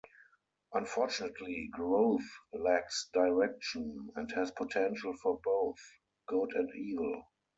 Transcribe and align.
Unfortunately, 0.73 1.69
Growth 1.73 2.27
lacks 2.53 3.07
direction, 3.13 4.09
and 4.15 4.31
has 4.31 4.49
potential 4.49 5.13
for 5.21 5.39
both 5.43 5.77
good 6.27 6.53
and 6.55 6.71
evil. 6.75 7.21